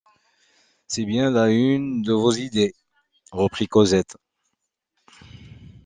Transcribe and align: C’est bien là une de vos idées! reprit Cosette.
C’est 0.87 1.05
bien 1.05 1.29
là 1.29 1.51
une 1.51 2.01
de 2.01 2.11
vos 2.11 2.31
idées! 2.31 2.73
reprit 3.31 3.67
Cosette. 3.67 4.17